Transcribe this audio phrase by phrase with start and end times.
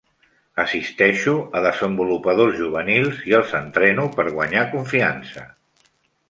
[0.61, 5.47] Assisteixo a desenvolupadors juvenils i els entreno per guanyar confiança.